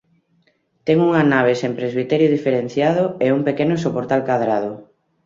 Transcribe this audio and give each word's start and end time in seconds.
Ten 0.85 0.97
unha 1.07 1.23
nave 1.33 1.53
sen 1.61 1.73
presbiterio 1.79 2.33
diferenciado 2.35 3.03
e 3.25 3.27
un 3.37 3.41
pequeno 3.47 3.75
soportal 3.85 4.21
cadrado. 4.29 4.71